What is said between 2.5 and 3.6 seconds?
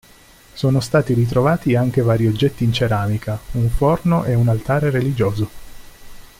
in ceramica,